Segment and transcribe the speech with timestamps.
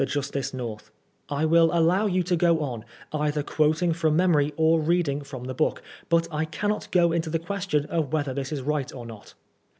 [0.03, 0.89] Justice North:
[1.29, 5.53] I wiU allow you to go on, either quoting from memory or reading from the
[5.53, 9.35] book; but I cannot go into the question of whether this is right or not.